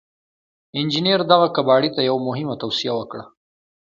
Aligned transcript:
انجنير 0.77 1.19
دغه 1.31 1.47
کباړي 1.55 1.89
ته 1.95 2.01
يوه 2.09 2.19
مهمه 2.27 2.55
توصيه 2.61 2.93
وکړه. 2.95 3.23